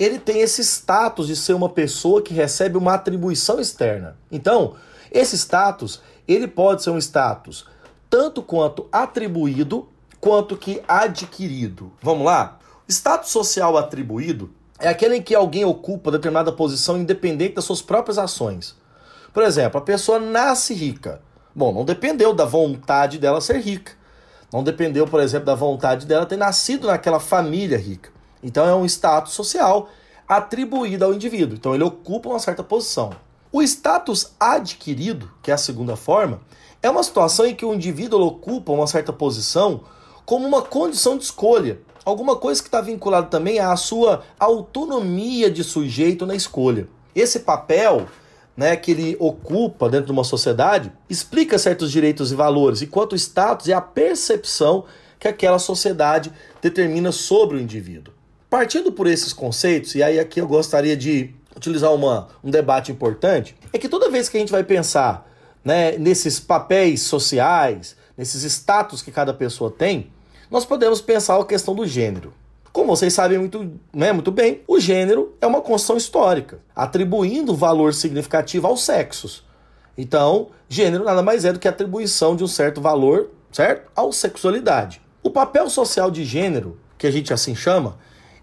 ele 0.00 0.18
tem 0.18 0.40
esse 0.40 0.62
status 0.62 1.26
de 1.26 1.36
ser 1.36 1.52
uma 1.52 1.68
pessoa 1.68 2.22
que 2.22 2.32
recebe 2.32 2.78
uma 2.78 2.94
atribuição 2.94 3.60
externa. 3.60 4.16
Então, 4.32 4.76
esse 5.12 5.36
status, 5.36 6.00
ele 6.26 6.48
pode 6.48 6.82
ser 6.82 6.90
um 6.90 6.98
status 6.98 7.66
tanto 8.08 8.42
quanto 8.42 8.86
atribuído 8.90 9.88
quanto 10.20 10.56
que 10.56 10.82
adquirido. 10.88 11.92
Vamos 12.00 12.24
lá? 12.24 12.58
Status 12.88 13.30
social 13.30 13.76
atribuído 13.76 14.50
é 14.78 14.88
aquele 14.88 15.16
em 15.16 15.22
que 15.22 15.34
alguém 15.34 15.64
ocupa 15.64 16.10
determinada 16.10 16.52
posição 16.52 16.96
independente 16.98 17.54
das 17.54 17.64
suas 17.64 17.82
próprias 17.82 18.18
ações. 18.18 18.76
Por 19.32 19.42
exemplo, 19.42 19.78
a 19.78 19.82
pessoa 19.82 20.18
nasce 20.18 20.74
rica. 20.74 21.20
Bom, 21.54 21.72
não 21.72 21.84
dependeu 21.84 22.32
da 22.32 22.44
vontade 22.44 23.18
dela 23.18 23.40
ser 23.40 23.60
rica. 23.60 23.92
Não 24.52 24.62
dependeu, 24.62 25.06
por 25.06 25.20
exemplo, 25.20 25.46
da 25.46 25.54
vontade 25.54 26.06
dela 26.06 26.26
ter 26.26 26.36
nascido 26.36 26.86
naquela 26.86 27.18
família 27.18 27.78
rica. 27.78 28.10
Então 28.42 28.66
é 28.66 28.74
um 28.74 28.84
status 28.84 29.32
social 29.32 29.88
atribuído 30.28 31.04
ao 31.04 31.14
indivíduo. 31.14 31.56
Então 31.56 31.74
ele 31.74 31.84
ocupa 31.84 32.28
uma 32.28 32.38
certa 32.38 32.62
posição. 32.62 33.10
O 33.56 33.62
status 33.62 34.34
adquirido, 34.38 35.30
que 35.42 35.50
é 35.50 35.54
a 35.54 35.56
segunda 35.56 35.96
forma, 35.96 36.42
é 36.82 36.90
uma 36.90 37.02
situação 37.02 37.46
em 37.46 37.54
que 37.54 37.64
o 37.64 37.72
indivíduo 37.72 38.20
ocupa 38.20 38.70
uma 38.70 38.86
certa 38.86 39.14
posição 39.14 39.80
como 40.26 40.46
uma 40.46 40.60
condição 40.60 41.16
de 41.16 41.24
escolha, 41.24 41.80
alguma 42.04 42.36
coisa 42.36 42.60
que 42.60 42.68
está 42.68 42.82
vinculada 42.82 43.28
também 43.28 43.58
à 43.58 43.74
sua 43.74 44.24
autonomia 44.38 45.50
de 45.50 45.64
sujeito 45.64 46.26
na 46.26 46.34
escolha. 46.34 46.86
Esse 47.14 47.40
papel 47.40 48.06
né, 48.54 48.76
que 48.76 48.90
ele 48.90 49.16
ocupa 49.18 49.88
dentro 49.88 50.04
de 50.04 50.12
uma 50.12 50.22
sociedade, 50.22 50.92
explica 51.08 51.58
certos 51.58 51.90
direitos 51.90 52.30
e 52.32 52.34
valores, 52.34 52.82
enquanto 52.82 53.14
o 53.14 53.16
status 53.16 53.70
é 53.70 53.72
a 53.72 53.80
percepção 53.80 54.84
que 55.18 55.28
aquela 55.28 55.58
sociedade 55.58 56.30
determina 56.60 57.10
sobre 57.10 57.56
o 57.56 57.60
indivíduo. 57.62 58.12
Partindo 58.50 58.92
por 58.92 59.06
esses 59.06 59.32
conceitos, 59.32 59.94
e 59.94 60.02
aí 60.02 60.20
aqui 60.20 60.42
eu 60.42 60.46
gostaria 60.46 60.94
de 60.94 61.34
utilizar 61.56 61.92
uma, 61.92 62.28
um 62.44 62.50
debate 62.50 62.92
importante, 62.92 63.56
é 63.72 63.78
que 63.78 63.88
toda 63.88 64.10
vez 64.10 64.28
que 64.28 64.36
a 64.36 64.40
gente 64.40 64.52
vai 64.52 64.62
pensar 64.62 65.28
né, 65.64 65.96
nesses 65.98 66.38
papéis 66.38 67.02
sociais, 67.02 67.96
nesses 68.16 68.42
status 68.44 69.02
que 69.02 69.10
cada 69.10 69.32
pessoa 69.34 69.70
tem, 69.70 70.12
nós 70.50 70.64
podemos 70.64 71.00
pensar 71.00 71.40
a 71.40 71.44
questão 71.44 71.74
do 71.74 71.86
gênero. 71.86 72.32
Como 72.72 72.94
vocês 72.94 73.12
sabem 73.14 73.38
muito, 73.38 73.72
né, 73.92 74.12
muito 74.12 74.30
bem, 74.30 74.60
o 74.68 74.78
gênero 74.78 75.34
é 75.40 75.46
uma 75.46 75.62
construção 75.62 75.96
histórica, 75.96 76.60
atribuindo 76.74 77.56
valor 77.56 77.94
significativo 77.94 78.66
aos 78.66 78.84
sexos. 78.84 79.42
Então, 79.96 80.48
gênero 80.68 81.04
nada 81.04 81.22
mais 81.22 81.44
é 81.46 81.52
do 81.52 81.58
que 81.58 81.66
atribuição 81.66 82.36
de 82.36 82.44
um 82.44 82.46
certo 82.46 82.80
valor, 82.80 83.30
certo? 83.50 83.90
À 83.96 84.12
sexualidade. 84.12 85.00
O 85.22 85.30
papel 85.30 85.70
social 85.70 86.10
de 86.10 86.22
gênero, 86.22 86.78
que 86.98 87.06
a 87.06 87.10
gente 87.10 87.32
assim 87.32 87.54
chama, 87.54 87.96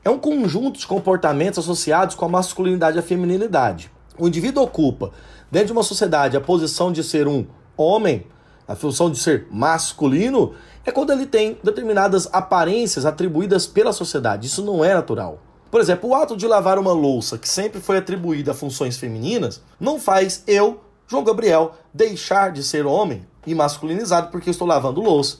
é 0.04 0.10
um 0.10 0.20
conjunto 0.20 0.80
de 0.80 0.88
comportamentos 0.88 1.60
associados 1.60 2.16
com 2.16 2.26
a 2.26 2.30
masculinidade 2.30 2.98
e 2.98 3.00
a 3.00 3.04
feminilidade. 3.04 3.90
O 4.18 4.28
indivíduo 4.28 4.64
ocupa, 4.64 5.12
dentro 5.50 5.68
de 5.68 5.74
uma 5.74 5.84
sociedade, 5.84 6.36
a 6.36 6.42
posição 6.42 6.92
de 6.92 7.04
ser 7.04 7.28
um 7.28 7.46
homem, 7.78 8.28
a 8.68 8.76
função 8.76 9.10
de 9.10 9.18
ser 9.18 9.48
masculino, 9.50 10.54
é 10.86 10.92
quando 10.92 11.12
ele 11.12 11.26
tem 11.26 11.58
determinadas 11.64 12.28
aparências 12.32 13.06
atribuídas 13.06 13.66
pela 13.66 13.94
sociedade. 13.94 14.48
Isso 14.48 14.64
não 14.64 14.84
é 14.84 14.94
natural. 14.94 15.40
Por 15.72 15.82
exemplo, 15.82 16.10
o 16.10 16.16
ato 16.16 16.38
de 16.38 16.46
lavar 16.46 16.78
uma 16.78 16.92
louça, 16.92 17.38
que 17.38 17.50
sempre 17.50 17.82
foi 17.82 17.98
atribuída 17.98 18.52
a 18.52 18.54
funções 18.54 18.98
femininas, 18.98 19.62
não 19.80 20.00
faz 20.00 20.44
eu, 20.46 20.82
João 21.08 21.24
Gabriel, 21.24 21.76
deixar 21.94 22.52
de 22.52 22.64
ser 22.64 22.86
homem 22.86 23.26
e 23.48 23.56
masculinizado 23.56 24.30
porque 24.30 24.50
estou 24.50 24.68
lavando 24.68 25.02
louça. 25.02 25.38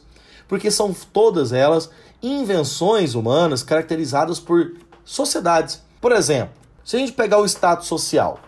Porque 0.48 0.72
são 0.72 0.94
todas 1.14 1.54
elas 1.54 1.90
invenções 2.24 3.14
humanas 3.14 3.62
caracterizadas 3.62 4.40
por 4.40 4.76
sociedades. 5.04 5.84
Por 6.00 6.14
exemplo, 6.14 6.54
se 6.84 6.96
a 6.96 7.00
gente 7.00 7.12
pegar 7.12 7.40
o 7.40 7.46
status 7.46 7.88
social, 7.88 8.40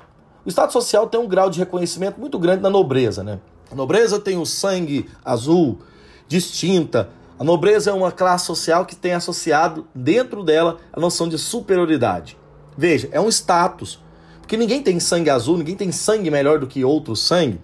o 0.46 0.50
status 0.50 0.72
social 0.72 1.08
tem 1.08 1.20
um 1.20 1.28
grau 1.28 1.50
de 1.50 1.60
reconhecimento 1.60 2.20
muito 2.20 2.40
grande 2.40 2.64
na 2.64 2.70
nobreza, 2.70 3.24
né? 3.24 3.40
A 3.70 3.76
nobreza 3.76 4.20
tem 4.20 4.38
o 4.38 4.46
sangue 4.46 5.10
azul, 5.24 5.80
distinta. 6.28 7.10
A 7.38 7.44
nobreza 7.44 7.90
é 7.90 7.94
uma 7.94 8.12
classe 8.12 8.46
social 8.46 8.86
que 8.86 8.96
tem 8.96 9.14
associado 9.14 9.86
dentro 9.94 10.44
dela 10.44 10.78
a 10.94 11.00
noção 11.00 11.28
de 11.28 11.38
superioridade. 11.38 12.38
Veja, 12.78 13.10
é 13.12 13.20
um 13.20 13.28
status. 13.28 14.00
Porque 14.40 14.56
ninguém 14.56 14.82
tem 14.82 15.00
sangue 15.00 15.30
azul, 15.30 15.58
ninguém 15.58 15.76
tem 15.76 15.92
sangue 15.92 16.30
melhor 16.30 16.60
do 16.60 16.68
que 16.68 16.86
outro 16.86 17.16
sangue. 17.16 17.60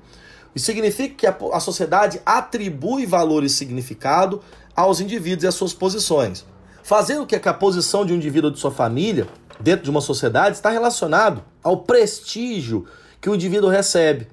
Isso 0.53 0.65
significa 0.65 1.15
que 1.15 1.27
a, 1.27 1.59
sociedade 1.59 2.19
atribui 2.25 3.05
valor 3.05 3.43
e 3.43 3.49
significado 3.49 4.41
aos 4.75 4.99
indivíduos 4.99 5.43
e 5.43 5.47
às 5.47 5.55
suas 5.55 5.73
posições. 5.73 6.45
Fazendo 6.83 7.25
que 7.25 7.35
a 7.35 7.53
posição 7.53 8.05
de 8.05 8.13
um 8.13 8.15
indivíduo 8.15 8.49
ou 8.49 8.53
de 8.53 8.59
sua 8.59 8.71
família 8.71 9.27
dentro 9.59 9.83
de 9.83 9.89
uma 9.89 10.01
sociedade 10.01 10.55
está 10.55 10.69
relacionado 10.69 11.43
ao 11.63 11.77
prestígio 11.77 12.85
que 13.19 13.29
o 13.29 13.35
indivíduo 13.35 13.69
recebe. 13.69 14.27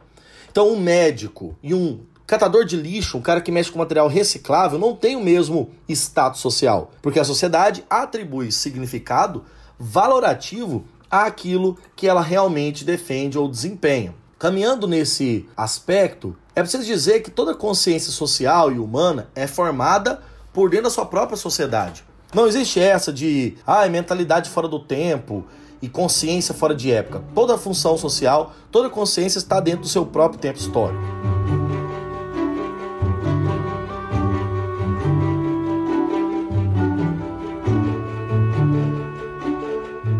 Então, 0.51 0.73
um 0.73 0.81
médico 0.81 1.57
e 1.63 1.75
um 1.75 2.01
catador 2.27 2.65
de 2.65 2.77
lixo, 2.77 3.17
um 3.17 3.23
cara 3.23 3.41
que 3.41 3.53
mexe 3.53 3.71
com 3.71 3.79
material 3.79 4.09
reciclável, 4.09 4.79
não 4.79 4.95
tem 4.95 5.17
o 5.17 5.23
mesmo 5.23 5.71
status 5.89 6.41
social, 6.41 6.91
porque 7.01 7.21
a 7.21 7.25
sociedade 7.25 7.85
atribui 7.89 8.51
significado 8.51 9.45
valorativo 9.79 10.85
àquilo 11.11 11.79
que 11.95 12.07
ela 12.07 12.21
realmente 12.21 12.85
defende 12.85 13.39
ou 13.39 13.49
desempenha. 13.49 14.15
Caminhando 14.39 14.87
nesse 14.87 15.49
aspecto, 15.57 16.37
é 16.55 16.61
preciso 16.61 16.85
dizer 16.85 17.23
que 17.23 17.31
toda 17.31 17.57
consciência 17.57 18.13
social 18.13 18.71
e 18.71 18.79
humana 18.79 19.29
é 19.35 19.49
formada 19.49 20.23
por 20.53 20.71
dentro 20.71 20.85
da 20.85 20.91
sua 20.91 21.05
própria 21.05 21.37
sociedade. 21.37 22.05
Não 22.33 22.47
existe 22.47 22.79
essa 22.79 23.13
de 23.13 23.57
ah, 23.67 23.85
mentalidade 23.89 24.49
fora 24.49 24.69
do 24.69 24.79
tempo 24.79 25.45
e 25.83 25.89
consciência 25.89 26.55
fora 26.55 26.73
de 26.73 26.93
época. 26.93 27.21
Toda 27.35 27.59
função 27.59 27.99
social, 27.99 28.53
toda 28.71 28.89
consciência 28.89 29.39
está 29.39 29.59
dentro 29.59 29.81
do 29.81 29.89
seu 29.89 30.07
próprio 30.07 30.41
tempo 30.41 30.61
histórico. 30.61 31.03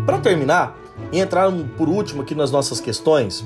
Para 0.05 0.17
terminar 0.17 0.77
e 1.09 1.19
entrar 1.19 1.49
por 1.77 1.87
último 1.87 2.21
aqui 2.21 2.35
nas 2.35 2.51
nossas 2.51 2.81
questões, 2.81 3.45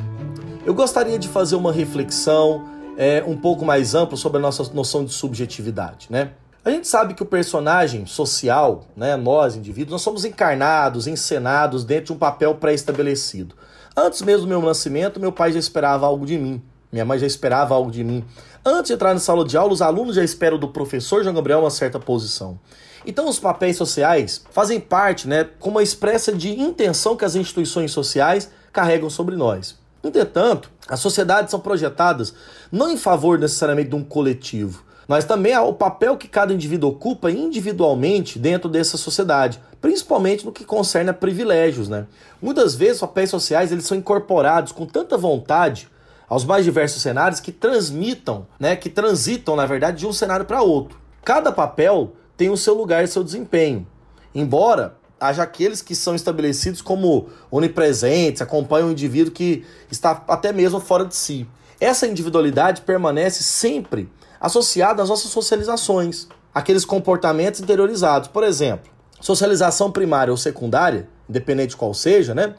eu 0.65 0.74
gostaria 0.74 1.20
de 1.20 1.27
fazer 1.27 1.55
uma 1.55 1.72
reflexão 1.72 2.65
é, 2.98 3.24
um 3.27 3.36
pouco 3.36 3.65
mais 3.65 3.96
ampla 3.96 4.17
sobre 4.17 4.38
a 4.38 4.41
nossa 4.41 4.63
noção 4.74 5.03
de 5.03 5.12
subjetividade, 5.12 6.08
né? 6.10 6.32
A 6.63 6.70
gente 6.70 6.88
sabe 6.88 7.13
que 7.13 7.22
o 7.22 7.25
personagem 7.25 8.05
social, 8.05 8.86
né, 8.96 9.17
nós 9.17 9.58
indivíduos, 9.58 9.91
nós 9.91 10.01
somos 10.01 10.24
encarnados, 10.24 11.08
encenados 11.08 11.84
dentro 11.84 12.05
de 12.05 12.13
um 12.13 12.17
papel 12.17 12.55
pré-estabelecido. 12.55 13.53
Antes 13.98 14.22
mesmo 14.22 14.43
do 14.43 14.48
meu 14.48 14.62
nascimento, 14.62 15.20
meu 15.20 15.34
pai 15.34 15.51
já 15.51 15.60
esperava 15.60 16.05
algo 16.05 16.25
de 16.25 16.38
mim, 16.38 16.62
minha 16.89 17.03
mãe 17.03 17.20
já 17.20 17.27
esperava 17.27 17.75
algo 17.75 17.91
de 17.91 18.01
mim. 18.01 18.24
Antes 18.65 18.88
de 18.88 18.93
entrar 18.93 19.13
na 19.13 19.20
sala 19.20 19.43
de 19.43 19.58
aula, 19.58 19.74
os 19.74 19.82
alunos 19.82 20.15
já 20.15 20.24
esperam 20.24 20.58
do 20.58 20.70
professor 20.70 21.22
João 21.22 21.36
Gabriel 21.36 21.60
uma 21.60 21.70
certa 21.70 22.00
posição. 22.00 22.58
Então, 23.05 23.27
os 23.27 23.38
papéis 23.38 23.75
sociais 23.75 24.46
fazem 24.50 24.79
parte, 24.79 25.27
né, 25.27 25.50
como 25.60 25.75
uma 25.75 25.84
expressa 25.84 26.32
de 26.32 26.58
intenção 26.58 27.17
que 27.17 27.25
as 27.25 27.36
instituições 27.36 27.91
sociais 27.91 28.50
carregam 28.72 29.10
sobre 29.10 29.36
nós. 29.36 29.83
Entretanto, 30.03 30.69
as 30.88 31.00
sociedades 31.00 31.51
são 31.51 31.60
projetadas 31.60 32.33
não 32.72 32.91
em 32.91 32.98
favor 32.98 33.39
necessariamente 33.39 33.89
de 33.89 33.95
um 33.95 34.03
coletivo, 34.03 34.83
mas 35.07 35.25
também 35.25 35.57
o 35.57 35.74
papel 35.74 36.17
que 36.17 36.27
cada 36.27 36.53
indivíduo 36.53 36.89
ocupa 36.89 37.31
individualmente 37.31 38.38
dentro 38.38 38.69
dessa 38.69 38.98
sociedade, 38.98 39.62
principalmente 39.79 40.45
no 40.45 40.51
que 40.51 40.65
concerne 40.65 41.10
a 41.10 41.13
privilégios, 41.13 41.88
né? 41.88 42.05
Muitas 42.41 42.75
vezes 42.75 43.00
papéis 43.00 43.29
sociais 43.29 43.72
eles 43.72 43.86
são 43.86 43.98
incorporados 43.98 44.72
com 44.72 44.86
tanta 44.86 45.17
vontade 45.17 45.89
aos 46.27 46.45
mais 46.45 46.65
diversos 46.65 47.01
cenários 47.01 47.39
que 47.39 47.51
transmitam, 47.51 48.48
né, 48.60 48.75
que 48.75 48.89
transitam, 48.89 49.55
na 49.55 49.65
verdade, 49.65 50.00
de 50.00 50.07
um 50.07 50.13
cenário 50.13 50.45
para 50.45 50.62
outro. 50.62 50.98
Cada 51.24 51.51
papel 51.51 52.13
tem 52.36 52.50
o 52.50 52.57
seu 52.57 52.74
lugar 52.74 53.03
e 53.03 53.07
seu 53.07 53.24
desempenho. 53.24 53.86
Embora 54.33 54.95
haja 55.24 55.44
aqueles 55.44 55.82
que 55.82 55.96
são 55.96 56.13
estabelecidos 56.13 56.82
como 56.82 57.30
onipresentes, 57.50 58.42
acompanham 58.42 58.89
o 58.89 58.92
indivíduo 58.92 59.32
que 59.32 59.65
está 59.89 60.24
até 60.27 60.51
mesmo 60.51 60.80
fora 60.80 61.06
de 61.06 61.15
si. 61.15 61.48
Essa 61.80 62.06
individualidade 62.06 62.82
permanece 62.82 63.42
sempre 63.42 64.12
associada 64.39 65.01
às 65.01 65.08
nossas 65.08 65.32
socializações, 65.32 66.27
aqueles 66.53 66.84
comportamentos 66.84 67.62
interiorizados. 67.62 68.27
Por 68.27 68.44
exemplo, 68.44 68.92
socialização 69.22 69.89
primária 69.89 70.32
ou 70.32 70.38
secundária, 70.38 71.08
independente 71.30 71.77
qual 71.77 71.94
seja, 71.94 72.36
né? 72.36 72.56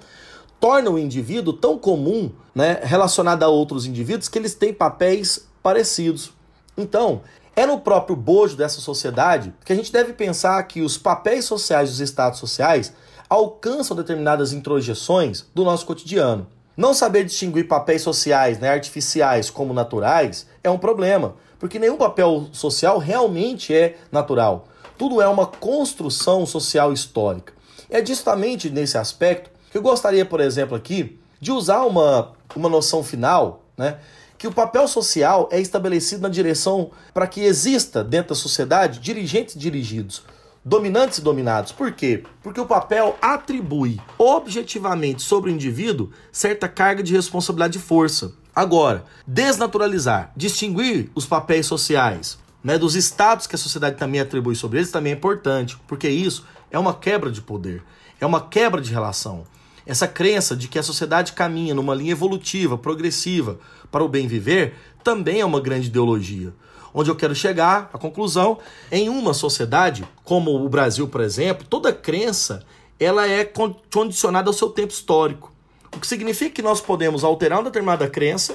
Torna 0.58 0.88
o 0.90 0.98
indivíduo 0.98 1.52
tão 1.52 1.76
comum, 1.76 2.32
né, 2.54 2.80
relacionado 2.82 3.42
a 3.42 3.48
outros 3.48 3.84
indivíduos, 3.84 4.28
que 4.28 4.38
eles 4.38 4.54
têm 4.54 4.72
papéis 4.72 5.46
parecidos. 5.62 6.32
Então, 6.76 7.20
é 7.56 7.66
no 7.66 7.78
próprio 7.78 8.16
bojo 8.16 8.56
dessa 8.56 8.80
sociedade 8.80 9.54
que 9.64 9.72
a 9.72 9.76
gente 9.76 9.92
deve 9.92 10.12
pensar 10.12 10.62
que 10.64 10.80
os 10.80 10.98
papéis 10.98 11.44
sociais 11.44 11.90
dos 11.90 12.00
estados 12.00 12.38
sociais 12.38 12.92
alcançam 13.28 13.96
determinadas 13.96 14.52
introjeções 14.52 15.44
do 15.54 15.64
nosso 15.64 15.86
cotidiano. 15.86 16.46
Não 16.76 16.92
saber 16.92 17.24
distinguir 17.24 17.68
papéis 17.68 18.02
sociais, 18.02 18.58
né, 18.58 18.68
artificiais 18.68 19.48
como 19.48 19.72
naturais, 19.72 20.46
é 20.62 20.68
um 20.68 20.78
problema, 20.78 21.36
porque 21.58 21.78
nenhum 21.78 21.96
papel 21.96 22.48
social 22.52 22.98
realmente 22.98 23.72
é 23.72 23.96
natural. 24.10 24.66
Tudo 24.98 25.22
é 25.22 25.28
uma 25.28 25.46
construção 25.46 26.44
social 26.44 26.92
histórica. 26.92 27.52
É 27.88 28.04
justamente 28.04 28.70
nesse 28.70 28.98
aspecto 28.98 29.50
que 29.70 29.78
eu 29.78 29.82
gostaria, 29.82 30.24
por 30.24 30.40
exemplo, 30.40 30.76
aqui, 30.76 31.18
de 31.40 31.52
usar 31.52 31.84
uma, 31.84 32.32
uma 32.56 32.68
noção 32.68 33.04
final, 33.04 33.62
né, 33.76 33.98
que 34.44 34.48
o 34.48 34.52
papel 34.52 34.86
social 34.86 35.48
é 35.50 35.58
estabelecido 35.58 36.20
na 36.20 36.28
direção 36.28 36.90
para 37.14 37.26
que 37.26 37.40
exista 37.40 38.04
dentro 38.04 38.28
da 38.28 38.34
sociedade 38.34 39.00
dirigentes 39.00 39.58
dirigidos, 39.58 40.22
dominantes 40.62 41.16
e 41.16 41.22
dominados. 41.22 41.72
Por 41.72 41.92
quê? 41.92 42.24
Porque 42.42 42.60
o 42.60 42.66
papel 42.66 43.16
atribui 43.22 43.98
objetivamente 44.18 45.22
sobre 45.22 45.50
o 45.50 45.54
indivíduo 45.54 46.10
certa 46.30 46.68
carga 46.68 47.02
de 47.02 47.14
responsabilidade 47.14 47.78
e 47.78 47.80
força. 47.80 48.34
Agora, 48.54 49.06
desnaturalizar, 49.26 50.30
distinguir 50.36 51.10
os 51.14 51.24
papéis 51.24 51.64
sociais 51.64 52.38
né, 52.62 52.76
dos 52.76 52.94
estados 52.94 53.46
que 53.46 53.54
a 53.54 53.58
sociedade 53.58 53.96
também 53.96 54.20
atribui 54.20 54.54
sobre 54.54 54.76
eles 54.76 54.90
também 54.90 55.14
é 55.14 55.16
importante, 55.16 55.78
porque 55.88 56.10
isso 56.10 56.44
é 56.70 56.78
uma 56.78 56.92
quebra 56.92 57.30
de 57.30 57.40
poder, 57.40 57.82
é 58.20 58.26
uma 58.26 58.42
quebra 58.42 58.82
de 58.82 58.92
relação. 58.92 59.44
Essa 59.86 60.08
crença 60.08 60.56
de 60.56 60.66
que 60.68 60.78
a 60.78 60.82
sociedade 60.82 61.32
caminha 61.32 61.74
numa 61.74 61.94
linha 61.94 62.12
evolutiva, 62.12 62.78
progressiva, 62.78 63.58
para 63.90 64.02
o 64.02 64.08
bem 64.08 64.26
viver, 64.26 64.74
também 65.02 65.40
é 65.40 65.44
uma 65.44 65.60
grande 65.60 65.88
ideologia. 65.88 66.54
Onde 66.92 67.10
eu 67.10 67.16
quero 67.16 67.34
chegar, 67.34 67.90
a 67.92 67.98
conclusão, 67.98 68.58
em 68.90 69.08
uma 69.08 69.34
sociedade 69.34 70.04
como 70.22 70.54
o 70.54 70.68
Brasil, 70.68 71.08
por 71.08 71.20
exemplo, 71.20 71.66
toda 71.68 71.92
crença 71.92 72.64
ela 72.98 73.26
é 73.26 73.44
condicionada 73.44 74.48
ao 74.48 74.54
seu 74.54 74.70
tempo 74.70 74.92
histórico. 74.92 75.52
O 75.94 76.00
que 76.00 76.06
significa 76.06 76.50
que 76.50 76.62
nós 76.62 76.80
podemos 76.80 77.24
alterar 77.24 77.58
uma 77.58 77.64
determinada 77.64 78.08
crença 78.08 78.54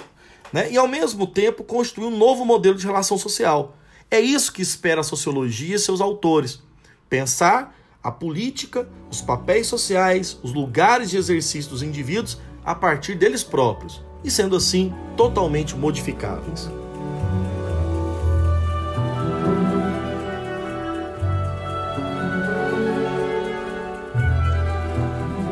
né, 0.51 0.71
e, 0.71 0.77
ao 0.77 0.87
mesmo 0.87 1.27
tempo, 1.27 1.63
construir 1.63 2.07
um 2.07 2.17
novo 2.17 2.45
modelo 2.45 2.75
de 2.75 2.85
relação 2.85 3.17
social. 3.17 3.75
É 4.09 4.19
isso 4.19 4.51
que 4.51 4.61
espera 4.61 5.01
a 5.01 5.03
sociologia 5.03 5.75
e 5.75 5.79
seus 5.79 6.01
autores. 6.01 6.61
Pensar 7.09 7.75
a 8.09 8.11
política, 8.11 8.87
os 9.09 9.21
papéis 9.21 9.67
sociais, 9.67 10.37
os 10.43 10.53
lugares 10.53 11.09
de 11.09 11.17
exercício 11.17 11.71
dos 11.71 11.81
indivíduos 11.81 12.37
a 12.65 12.75
partir 12.75 13.15
deles 13.15 13.43
próprios, 13.43 14.03
e 14.23 14.29
sendo 14.29 14.55
assim 14.55 14.93
totalmente 15.15 15.75
modificáveis. 15.75 16.69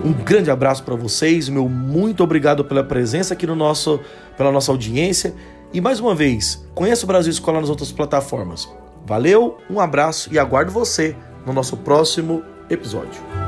Um 0.03 0.13
grande 0.13 0.49
abraço 0.49 0.83
para 0.83 0.95
vocês, 0.95 1.49
meu 1.49 1.67
muito 1.67 2.23
obrigado 2.23 2.63
pela 2.63 2.83
presença 2.83 3.33
aqui 3.33 3.45
no 3.45 3.55
nosso, 3.55 3.99
pela 4.37 4.51
nossa 4.51 4.71
audiência. 4.71 5.35
E 5.73 5.81
mais 5.81 5.99
uma 5.99 6.15
vez, 6.15 6.65
conheça 6.73 7.03
o 7.03 7.07
Brasil 7.07 7.29
Escola 7.29 7.59
nas 7.59 7.69
outras 7.69 7.91
plataformas. 7.91 8.69
Valeu, 9.05 9.57
um 9.69 9.81
abraço 9.81 10.33
e 10.33 10.39
aguardo 10.39 10.71
você 10.71 11.15
no 11.45 11.51
nosso 11.51 11.75
próximo 11.77 12.41
episódio. 12.69 13.46